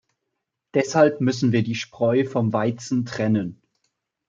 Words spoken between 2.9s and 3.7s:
trennen.